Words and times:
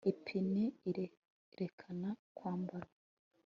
Ipine 0.11 0.63
irerekana 0.89 2.09
kwambara 2.37 2.89